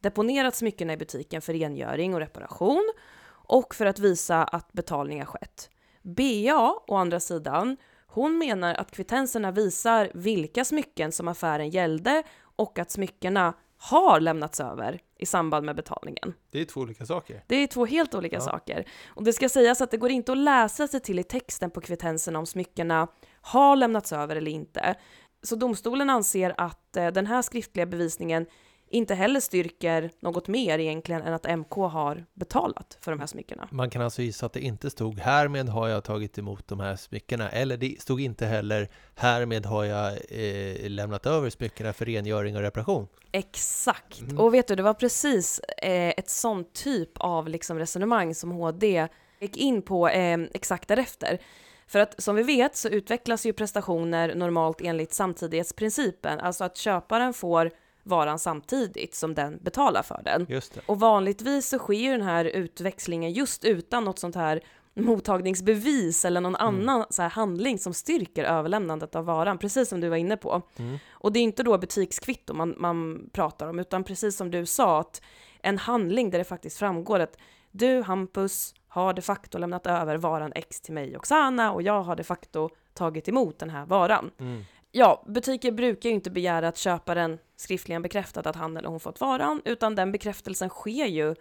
deponerat 0.00 0.54
smyckena 0.54 0.92
i 0.92 0.96
butiken 0.96 1.42
för 1.42 1.52
rengöring 1.52 2.14
och 2.14 2.20
reparation 2.20 2.92
och 3.28 3.74
för 3.74 3.86
att 3.86 3.98
visa 3.98 4.44
att 4.44 4.72
betalning 4.72 5.18
har 5.18 5.26
skett. 5.26 5.70
BA 6.02 6.74
å 6.86 6.96
andra 6.96 7.20
sidan, 7.20 7.76
hon 8.06 8.38
menar 8.38 8.74
att 8.74 8.90
kvittenserna 8.90 9.50
visar 9.50 10.10
vilka 10.14 10.64
smycken 10.64 11.12
som 11.12 11.28
affären 11.28 11.70
gällde 11.70 12.22
och 12.56 12.78
att 12.78 12.90
smyckena 12.90 13.54
har 13.78 14.20
lämnats 14.20 14.60
över 14.60 15.00
i 15.18 15.26
samband 15.26 15.66
med 15.66 15.76
betalningen. 15.76 16.34
Det 16.50 16.60
är 16.60 16.64
två 16.64 16.80
olika 16.80 17.06
saker. 17.06 17.44
Det 17.46 17.56
är 17.56 17.66
två 17.66 17.86
helt 17.86 18.14
olika 18.14 18.36
Ja. 18.36 18.40
saker. 18.40 18.88
Och 19.06 19.24
det 19.24 19.32
ska 19.32 19.48
sägas 19.48 19.80
att 19.80 19.90
det 19.90 19.96
går 19.96 20.10
inte 20.10 20.32
att 20.32 20.38
läsa 20.38 20.88
sig 20.88 21.00
till 21.00 21.18
i 21.18 21.22
texten 21.22 21.70
på 21.70 21.80
kvittenserna 21.80 22.38
om 22.38 22.46
smyckena 22.46 23.08
har 23.40 23.76
lämnats 23.76 24.12
över 24.12 24.36
eller 24.36 24.50
inte. 24.50 24.94
Så 25.42 25.56
domstolen 25.56 26.10
anser 26.10 26.54
att 26.58 26.96
eh, 26.96 27.06
den 27.08 27.26
här 27.26 27.42
skriftliga 27.42 27.86
bevisningen 27.86 28.46
inte 28.88 29.14
heller 29.14 29.40
styrker 29.40 30.10
något 30.20 30.48
mer 30.48 30.78
egentligen 30.78 31.22
än 31.22 31.34
att 31.34 31.58
MK 31.58 31.74
har 31.74 32.24
betalat 32.34 32.98
för 33.00 33.10
de 33.10 33.20
här 33.20 33.26
smyckena. 33.26 33.68
Man 33.70 33.90
kan 33.90 34.02
alltså 34.02 34.22
gissa 34.22 34.46
att 34.46 34.52
det 34.52 34.60
inte 34.60 34.90
stod 34.90 35.18
härmed 35.18 35.68
har 35.68 35.88
jag 35.88 36.04
tagit 36.04 36.38
emot 36.38 36.68
de 36.68 36.80
här 36.80 36.96
smyckena 36.96 37.48
eller 37.48 37.76
det 37.76 38.00
stod 38.00 38.20
inte 38.20 38.46
heller 38.46 38.88
härmed 39.14 39.66
har 39.66 39.84
jag 39.84 40.12
eh, 40.12 40.90
lämnat 40.90 41.26
över 41.26 41.50
smyckena 41.50 41.92
för 41.92 42.04
rengöring 42.04 42.56
och 42.56 42.62
reparation. 42.62 43.08
Exakt. 43.32 44.20
Mm. 44.20 44.38
Och 44.38 44.54
vet 44.54 44.68
du, 44.68 44.74
det 44.74 44.82
var 44.82 44.94
precis 44.94 45.58
eh, 45.58 46.08
ett 46.08 46.30
sånt 46.30 46.72
typ 46.72 47.10
av 47.14 47.48
liksom, 47.48 47.78
resonemang 47.78 48.34
som 48.34 48.50
HD 48.50 49.08
gick 49.40 49.56
in 49.56 49.82
på 49.82 50.08
eh, 50.08 50.38
exakt 50.54 50.88
därefter. 50.88 51.38
För 51.86 51.98
att 51.98 52.22
som 52.22 52.36
vi 52.36 52.42
vet 52.42 52.76
så 52.76 52.88
utvecklas 52.88 53.46
ju 53.46 53.52
prestationer 53.52 54.34
normalt 54.34 54.80
enligt 54.80 55.12
samtidighetsprincipen, 55.12 56.40
alltså 56.40 56.64
att 56.64 56.76
köparen 56.76 57.34
får 57.34 57.70
varan 58.06 58.38
samtidigt 58.38 59.14
som 59.14 59.34
den 59.34 59.58
betalar 59.62 60.02
för 60.02 60.20
den. 60.24 60.46
Och 60.86 61.00
vanligtvis 61.00 61.68
så 61.68 61.78
sker 61.78 61.94
ju 61.94 62.10
den 62.10 62.22
här 62.22 62.44
utväxlingen 62.44 63.32
just 63.32 63.64
utan 63.64 64.04
något 64.04 64.18
sånt 64.18 64.34
här 64.34 64.60
mottagningsbevis 64.94 66.24
eller 66.24 66.40
någon 66.40 66.56
Mm. 66.56 66.66
annan 66.88 67.04
så 67.10 67.22
här 67.22 67.28
handling 67.28 67.78
som 67.78 67.94
styrker 67.94 68.44
överlämnandet 68.44 69.14
av 69.16 69.24
varan, 69.24 69.58
precis 69.58 69.88
som 69.88 70.00
du 70.00 70.08
var 70.08 70.16
inne 70.16 70.36
på. 70.36 70.62
Mm. 70.76 70.98
Och 71.10 71.32
det 71.32 71.38
är 71.38 71.42
inte 71.42 71.62
då 71.62 71.78
butikskvitto 71.78 72.54
man, 72.54 72.74
man 72.78 73.28
pratar 73.32 73.68
om, 73.68 73.78
utan 73.78 74.04
precis 74.04 74.36
som 74.36 74.50
du 74.50 74.66
sa, 74.66 75.00
att 75.00 75.22
en 75.62 75.78
handling 75.78 76.30
där 76.30 76.38
det 76.38 76.44
faktiskt 76.44 76.78
framgår 76.78 77.20
att 77.20 77.36
du, 77.70 78.02
Hampus, 78.02 78.74
har 78.88 79.12
de 79.14 79.22
facto 79.22 79.58
lämnat 79.58 79.86
över 79.86 80.16
varan 80.16 80.52
X 80.54 80.80
till 80.80 80.94
mig 80.94 81.16
Oksana 81.16 81.72
och 81.72 81.82
jag 81.82 82.02
har 82.02 82.16
de 82.16 82.24
facto 82.24 82.70
tagit 82.94 83.28
emot 83.28 83.58
den 83.58 83.70
här 83.70 83.86
varan. 83.86 84.30
Mm. 84.38 84.64
Ja, 84.98 85.24
butiker 85.26 85.72
brukar 85.72 86.08
ju 86.08 86.14
inte 86.14 86.30
begära 86.30 86.68
att 86.68 86.76
köparen 86.76 87.38
skriftligen 87.56 88.02
bekräftat 88.02 88.46
att 88.46 88.56
han 88.56 88.76
eller 88.76 88.88
hon 88.88 89.00
fått 89.00 89.20
varan, 89.20 89.62
utan 89.64 89.94
den 89.94 90.12
bekräftelsen 90.12 90.68
sker 90.68 91.06
ju 91.06 91.34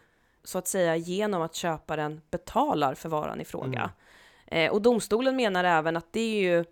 så 0.43 0.57
att 0.57 0.67
säga 0.67 0.95
genom 0.95 1.41
att 1.41 1.55
köparen 1.55 2.21
betalar 2.31 2.93
för 2.93 3.09
varan 3.09 3.41
i 3.41 3.45
fråga. 3.45 3.91
Eh, 4.47 4.71
och 4.71 4.81
domstolen 4.81 5.35
menar 5.35 5.63
även 5.63 5.97
att 5.97 6.13
det 6.13 6.19
är 6.19 6.41
ju 6.41 6.65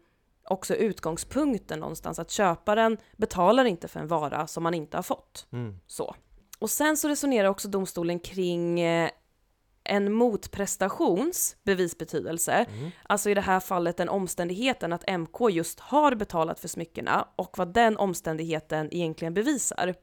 också 0.44 0.76
utgångspunkten 0.76 1.80
någonstans, 1.80 2.20
att 2.20 2.32
köparen 2.32 2.98
betalar 3.18 3.66
inte 3.66 3.88
för 3.88 4.00
en 4.00 4.08
vara 4.08 4.48
som 4.48 4.64
man 4.64 4.74
inte 4.74 4.98
har 4.98 5.04
fått. 5.04 5.48
Mm. 5.52 5.80
Så. 5.88 6.16
Och 6.60 6.70
sen 6.70 6.98
så 6.98 7.10
resonerar 7.10 7.50
också 7.50 7.68
domstolen 7.68 8.20
kring 8.20 8.80
eh, 8.80 9.10
en 9.84 10.14
motprestations 10.14 11.56
bevisbetydelse. 11.64 12.54
Mm. 12.54 12.92
Alltså 13.04 13.30
i 13.30 13.34
det 13.34 13.42
här 13.42 13.60
fallet 13.60 13.98
den 13.98 14.10
omständigheten 14.10 14.94
att 14.94 15.10
MK 15.20 15.50
just 15.52 15.80
har 15.80 16.16
betalat 16.16 16.60
för 16.60 16.68
smyckena 16.68 17.28
och 17.36 17.58
vad 17.58 17.74
den 17.74 17.98
omständigheten 17.98 18.94
egentligen 18.94 19.34
bevisar. 19.34 19.96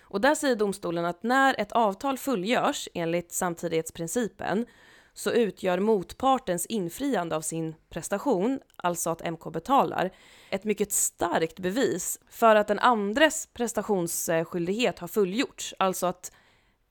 Och 0.00 0.20
där 0.20 0.34
säger 0.34 0.56
domstolen 0.56 1.04
att 1.04 1.22
när 1.22 1.60
ett 1.60 1.72
avtal 1.72 2.18
fullgörs 2.18 2.88
enligt 2.94 3.32
samtidighetsprincipen 3.32 4.66
så 5.14 5.30
utgör 5.30 5.78
motpartens 5.80 6.66
infriande 6.66 7.36
av 7.36 7.40
sin 7.40 7.74
prestation, 7.88 8.60
alltså 8.76 9.10
att 9.10 9.30
MK 9.30 9.52
betalar, 9.52 10.10
ett 10.50 10.64
mycket 10.64 10.92
starkt 10.92 11.58
bevis 11.58 12.20
för 12.30 12.56
att 12.56 12.68
den 12.68 12.78
andres 12.78 13.46
prestationsskyldighet 13.46 14.98
har 14.98 15.08
fullgjorts, 15.08 15.74
alltså 15.78 16.06
att 16.06 16.32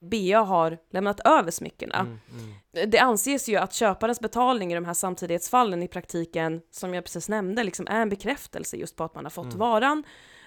BA 0.00 0.38
har 0.38 0.78
lämnat 0.90 1.20
över 1.24 1.50
smyckena. 1.50 1.98
Mm. 1.98 2.18
Mm. 2.74 2.90
Det 2.90 2.98
anses 2.98 3.48
ju 3.48 3.56
att 3.56 3.72
köparens 3.72 4.20
betalning 4.20 4.72
i 4.72 4.74
de 4.74 4.84
här 4.84 4.94
samtidighetsfallen 4.94 5.82
i 5.82 5.88
praktiken, 5.88 6.60
som 6.70 6.94
jag 6.94 7.04
precis 7.04 7.28
nämnde, 7.28 7.64
liksom 7.64 7.86
är 7.90 8.00
en 8.00 8.08
bekräftelse 8.08 8.76
just 8.76 8.96
på 8.96 9.04
att 9.04 9.14
man 9.14 9.24
har 9.24 9.30
fått 9.30 9.44
Mm. 9.44 9.58
varan. 9.58 10.04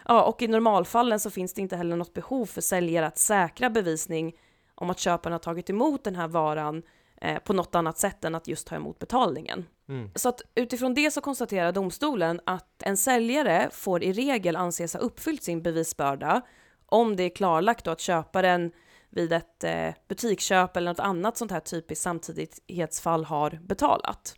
Ja, 0.08 0.24
och 0.24 0.42
i 0.42 0.48
normalfallen 0.48 1.20
så 1.20 1.30
finns 1.30 1.54
det 1.54 1.62
inte 1.62 1.76
heller 1.76 1.96
något 1.96 2.14
behov 2.14 2.46
för 2.46 2.62
säljare 2.62 3.08
att 3.08 3.18
säkra 3.18 3.70
bevisning 3.70 4.34
om 4.76 4.90
att 4.90 5.00
köparen 5.00 5.32
har 5.32 5.40
tagit 5.40 5.70
emot 5.70 6.04
den 6.04 6.16
här 6.16 6.28
varan 6.28 6.84
eh, 7.22 7.40
på 7.40 7.54
något 7.54 7.76
annat 7.76 7.98
sätt 7.98 8.26
än 8.26 8.36
att 8.36 8.48
just 8.48 8.68
ta 8.68 8.76
emot 8.76 9.00
betalningen. 9.00 9.66
Mm. 9.90 10.12
Så 10.16 10.30
att 10.30 10.42
utifrån 10.56 10.94
det 10.94 11.12
så 11.12 11.22
konstaterar 11.22 11.72
domstolen 11.72 12.42
att 12.46 12.84
en 12.84 12.98
säljare 12.98 13.70
får 13.72 14.04
i 14.04 14.14
regel 14.14 14.56
anses 14.56 14.94
ha 14.94 15.00
uppfyllt 15.00 15.44
sin 15.44 15.62
bevisbörda 15.62 16.42
om 16.86 17.16
det 17.16 17.24
är 17.24 17.30
klarlagt 17.30 17.86
då 17.86 17.92
att 17.92 18.00
köparen 18.00 18.72
vid 19.12 19.34
ett 19.34 19.64
eh, 19.64 19.90
butiksköp 20.08 20.78
eller 20.78 20.92
något 20.92 21.00
annat 21.00 21.38
sånt 21.38 21.52
här 21.52 21.60
typiskt 21.60 22.04
samtidighetsfall 22.04 23.26
har 23.26 23.60
betalat. 23.62 24.36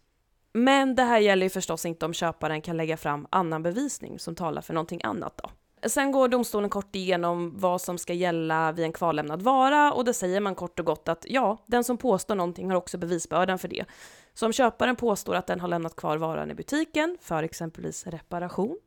Men 0.54 0.96
det 0.96 1.04
här 1.04 1.20
gäller 1.20 1.46
ju 1.46 1.50
förstås 1.50 1.86
inte 1.86 2.06
om 2.06 2.14
köparen 2.14 2.62
kan 2.62 2.78
lägga 2.78 2.98
fram 2.98 3.28
annan 3.30 3.64
bevisning 3.64 4.20
som 4.20 4.36
talar 4.36 4.62
för 4.62 4.74
någonting 4.74 5.02
annat 5.04 5.40
då. 5.44 5.50
Sen 5.90 6.12
går 6.12 6.28
domstolen 6.28 6.70
kort 6.70 6.96
igenom 6.96 7.54
vad 7.60 7.82
som 7.82 7.98
ska 7.98 8.14
gälla 8.14 8.72
vid 8.72 8.86
en 8.86 8.94
kvarlämnad 8.94 9.42
vara 9.42 9.94
och 9.94 10.06
det 10.06 10.14
säger 10.14 10.40
man 10.40 10.56
kort 10.56 10.80
och 10.80 10.86
gott 10.86 11.10
att 11.10 11.26
ja, 11.30 11.58
den 11.66 11.84
som 11.84 11.98
påstår 11.98 12.36
någonting 12.36 12.70
har 12.70 12.78
också 12.78 12.98
bevisbördan 12.98 13.60
för 13.60 13.68
det. 13.68 13.86
Så 14.34 14.46
om 14.46 14.54
köparen 14.54 14.96
påstår 14.96 15.36
att 15.36 15.48
den 15.48 15.60
har 15.60 15.68
lämnat 15.68 15.96
kvar 15.96 16.18
varan 16.18 16.52
i 16.52 16.54
butiken 16.54 17.18
för 17.22 17.44
exempelvis 17.44 18.08
reparation, 18.08 18.78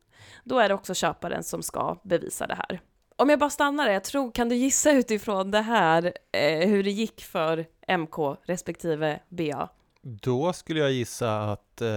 då 0.45 0.59
är 0.59 0.69
det 0.69 0.75
också 0.75 0.95
köparen 0.95 1.45
som 1.45 1.62
ska 1.62 1.97
bevisa 2.02 2.47
det 2.47 2.55
här. 2.55 2.81
Om 3.19 3.31
jag 3.31 3.39
bara 3.39 3.51
stannar 3.51 3.85
där, 3.85 3.93
jag 3.93 4.05
tror, 4.05 4.33
kan 4.33 4.49
du 4.49 4.55
gissa 4.55 4.93
utifrån 4.93 5.51
det 5.51 5.61
här 5.61 6.13
eh, 6.33 6.69
hur 6.69 6.83
det 6.83 6.91
gick 6.91 7.25
för 7.25 7.67
MK 7.99 8.39
respektive 8.43 9.21
BA? 9.29 9.69
Då 10.03 10.53
skulle 10.53 10.81
jag 10.81 10.93
gissa 10.93 11.53
att 11.53 11.81
eh, 11.81 11.89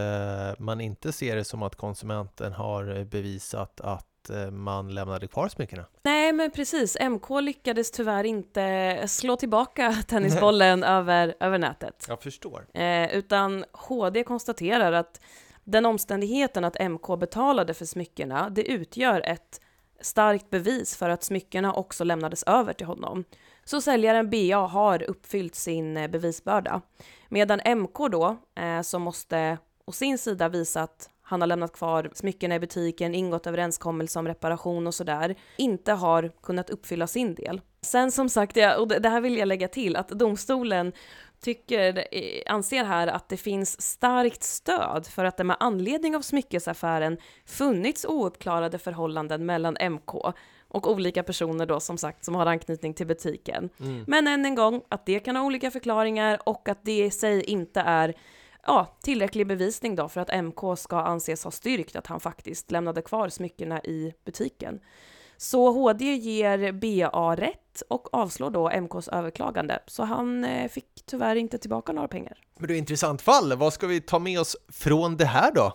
man 0.60 0.82
inte 0.82 1.12
ser 1.12 1.36
det 1.36 1.44
som 1.44 1.64
att 1.64 1.76
konsumenten 1.76 2.54
har 2.54 3.04
bevisat 3.04 3.82
att 3.82 4.30
eh, 4.30 4.52
man 4.52 4.94
lämnade 4.94 5.28
kvar 5.28 5.48
smyckena. 5.48 5.86
Nej, 6.02 6.34
men 6.34 6.52
precis. 6.52 6.98
MK 7.10 7.30
lyckades 7.42 7.92
tyvärr 7.92 8.24
inte 8.24 9.04
slå 9.08 9.36
tillbaka 9.36 9.92
tennisbollen 10.08 10.84
över, 10.84 11.36
över 11.40 11.58
nätet. 11.58 12.06
Jag 12.08 12.22
förstår. 12.22 12.68
Eh, 12.74 13.16
utan 13.16 13.66
HD 13.72 14.24
konstaterar 14.24 14.92
att 14.92 15.22
den 15.64 15.86
omständigheten 15.86 16.64
att 16.64 16.90
MK 16.90 17.20
betalade 17.20 17.74
för 17.74 17.86
smyckena, 17.86 18.50
det 18.50 18.72
utgör 18.72 19.22
ett 19.26 19.62
starkt 20.02 20.50
bevis 20.50 20.96
för 20.96 21.10
att 21.10 21.24
smyckena 21.24 21.74
också 21.74 22.04
lämnades 22.04 22.44
över 22.44 22.74
till 22.74 22.88
honom. 22.88 23.24
Så 23.66 23.82
säljaren 23.82 24.30
BA 24.30 24.58
har 24.58 25.04
uppfyllt 25.04 25.56
sin 25.56 25.98
eh, 25.98 26.08
bevisbörda. 26.08 26.82
Medan 27.30 27.60
MK 27.78 27.98
då, 28.12 28.38
eh, 28.56 28.82
som 28.82 29.02
måste 29.02 29.58
å 29.86 29.92
sin 29.92 30.18
sida 30.18 30.50
visa 30.50 30.82
att 30.82 31.10
han 31.22 31.42
har 31.42 31.48
lämnat 31.48 31.74
kvar 31.74 32.10
smyckena 32.14 32.56
i 32.56 32.60
butiken, 32.60 33.16
ingått 33.16 33.48
överenskommelse 33.48 34.20
om 34.20 34.28
reparation 34.28 34.88
och 34.88 34.96
sådär, 34.96 35.36
inte 35.58 35.94
har 35.94 36.32
kunnat 36.42 36.70
uppfylla 36.70 37.08
sin 37.08 37.36
del. 37.36 37.62
Sen 37.82 38.12
som 38.12 38.30
sagt, 38.30 38.58
och 38.78 38.88
det 38.88 39.10
här 39.10 39.22
vill 39.22 39.38
jag 39.38 39.48
lägga 39.48 39.68
till, 39.68 39.96
att 39.96 40.10
domstolen 40.10 40.94
tycker, 41.42 42.08
eh, 42.12 42.54
anser 42.54 42.84
här 42.84 43.08
att 43.08 43.30
det 43.30 43.38
finns 43.38 43.82
starkt 43.82 44.44
stöd 44.44 45.08
för 45.08 45.26
att 45.26 45.38
det 45.38 45.44
med 45.44 45.58
anledning 45.60 46.16
av 46.16 46.22
smyckesaffären 46.22 47.18
funnits 47.46 48.06
ouppklarade 48.06 48.78
förhållanden 48.78 49.46
mellan 49.46 49.78
MK 49.80 50.16
och 50.68 50.92
olika 50.92 51.24
personer 51.24 51.66
då 51.66 51.80
som 51.80 51.98
sagt 51.98 52.26
som 52.26 52.36
har 52.36 52.46
anknytning 52.46 52.94
till 52.94 53.08
butiken. 53.08 53.70
Mm. 53.80 54.04
Men 54.08 54.28
än 54.28 54.46
en 54.46 54.56
gång, 54.56 54.82
att 54.90 55.06
det 55.06 55.20
kan 55.20 55.36
ha 55.36 55.44
olika 55.44 55.72
förklaringar 55.72 56.40
och 56.46 56.70
att 56.70 56.86
det 56.86 57.06
i 57.06 57.12
sig 57.12 57.44
inte 57.44 57.80
är 57.80 58.14
ja, 58.68 58.98
tillräcklig 59.02 59.48
bevisning 59.48 59.96
då 59.96 60.10
för 60.10 60.22
att 60.22 60.44
MK 60.44 60.78
ska 60.78 61.00
anses 61.00 61.44
ha 61.44 61.52
styrkt 61.52 61.96
att 61.96 62.08
han 62.08 62.20
faktiskt 62.20 62.72
lämnade 62.72 63.02
kvar 63.02 63.30
smyckena 63.30 63.82
i 63.84 64.14
butiken. 64.26 64.80
Så 65.38 65.72
HD 65.72 66.06
ger 66.14 66.72
BA 66.72 67.36
rätt 67.36 67.69
och 67.82 68.14
avslår 68.14 68.50
då 68.50 68.70
MKs 68.70 69.08
överklagande, 69.08 69.80
så 69.86 70.04
han 70.04 70.44
eh, 70.44 70.70
fick 70.70 71.04
tyvärr 71.06 71.36
inte 71.36 71.58
tillbaka 71.58 71.92
några 71.92 72.08
pengar. 72.08 72.38
Men 72.58 72.68
det 72.68 72.74
är 72.74 72.76
ett 72.76 72.80
intressant 72.80 73.22
fall. 73.22 73.58
Vad 73.58 73.74
ska 73.74 73.88
vi 73.88 74.02
ta 74.02 74.20
med 74.20 74.40
oss 74.40 74.58
från 74.70 75.18
det 75.18 75.26
här 75.26 75.52
då? 75.52 75.74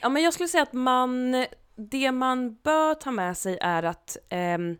Ja, 0.00 0.08
men 0.08 0.22
jag 0.22 0.34
skulle 0.34 0.48
säga 0.48 0.62
att 0.62 0.72
man, 0.72 1.46
det 1.76 2.12
man 2.12 2.54
bör 2.54 2.94
ta 2.94 3.10
med 3.10 3.36
sig 3.36 3.58
är 3.60 3.82
att 3.82 4.16
ehm, 4.28 4.76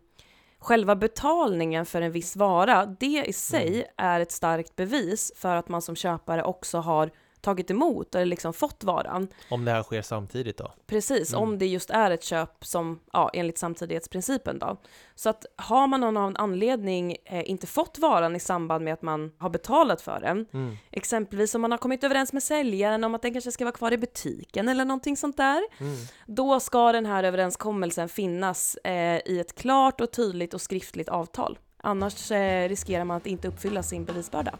själva 0.59 0.95
betalningen 0.95 1.85
för 1.85 2.01
en 2.01 2.11
viss 2.11 2.35
vara, 2.35 2.85
det 2.85 3.23
i 3.27 3.33
sig 3.33 3.85
är 3.97 4.19
ett 4.19 4.31
starkt 4.31 4.75
bevis 4.75 5.31
för 5.35 5.55
att 5.55 5.69
man 5.69 5.81
som 5.81 5.95
köpare 5.95 6.43
också 6.43 6.77
har 6.77 7.11
tagit 7.43 7.71
emot 7.71 8.15
eller 8.15 8.25
liksom 8.25 8.53
fått 8.53 8.83
varan. 8.83 9.27
Om 9.49 9.65
det 9.65 9.71
här 9.71 9.83
sker 9.83 10.01
samtidigt 10.01 10.57
då? 10.57 10.71
Precis, 10.87 11.33
Mm. 11.33 11.43
om 11.43 11.57
det 11.57 11.65
just 11.67 11.89
är 11.89 12.11
ett 12.11 12.23
köp 12.23 12.65
som, 12.65 12.99
ja, 13.13 13.29
enligt 13.33 13.57
samtidighetsprincipen 13.57 14.59
då. 14.59 14.77
Så 15.15 15.29
att 15.29 15.45
har 15.55 15.87
man 15.87 16.01
någon 16.01 16.17
av 16.17 16.33
anledning 16.35 17.15
eh, 17.25 17.49
inte 17.49 17.67
fått 17.67 17.97
varan 17.99 18.35
i 18.35 18.39
samband 18.39 18.83
med 18.83 18.93
att 18.93 19.01
man 19.01 19.31
har 19.37 19.49
betalat 19.49 20.01
för 20.01 20.19
den, 20.21 20.45
Mm. 20.53 20.77
exempelvis 20.91 21.55
om 21.55 21.61
man 21.61 21.71
har 21.71 21.77
kommit 21.77 22.03
överens 22.03 22.33
med 22.33 22.43
säljaren 22.43 23.03
om 23.03 23.15
att 23.15 23.21
den 23.21 23.33
kanske 23.33 23.51
ska 23.51 23.65
vara 23.65 23.75
kvar 23.75 23.91
i 23.93 23.97
butiken 23.97 24.69
eller 24.69 24.85
någonting 24.85 25.17
sånt 25.17 25.37
där, 25.37 25.61
Mm. 25.79 25.95
då 26.27 26.59
ska 26.59 26.91
den 26.91 27.05
här 27.05 27.23
överenskommelsen 27.23 28.09
finnas 28.09 28.75
eh, 28.75 29.19
i 29.25 29.39
ett 29.39 29.55
klart 29.55 30.01
och 30.01 30.11
tydligt 30.11 30.53
och 30.53 30.61
skriftligt 30.61 31.09
avtal. 31.09 31.59
Annars 31.85 32.31
eh, 32.31 32.69
riskerar 32.69 33.03
man 33.03 33.17
att 33.17 33.27
inte 33.27 33.47
uppfylla 33.47 33.83
sin 33.83 34.05
bevisbörda. 34.05 34.55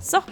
Så, 0.00 0.22